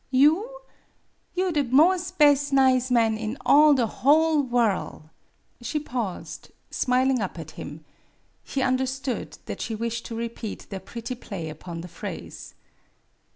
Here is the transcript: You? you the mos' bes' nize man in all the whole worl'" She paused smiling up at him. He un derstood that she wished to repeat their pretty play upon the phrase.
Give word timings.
You? 0.09 0.61
you 1.35 1.51
the 1.51 1.63
mos' 1.63 2.09
bes' 2.09 2.51
nize 2.51 2.89
man 2.89 3.19
in 3.19 3.37
all 3.45 3.75
the 3.75 3.85
whole 3.85 4.41
worl'" 4.41 5.11
She 5.61 5.77
paused 5.77 6.49
smiling 6.71 7.21
up 7.21 7.37
at 7.37 7.51
him. 7.51 7.85
He 8.41 8.63
un 8.63 8.79
derstood 8.79 9.37
that 9.45 9.61
she 9.61 9.75
wished 9.75 10.05
to 10.07 10.15
repeat 10.15 10.65
their 10.71 10.79
pretty 10.79 11.13
play 11.13 11.49
upon 11.49 11.81
the 11.81 11.87
phrase. 11.87 12.55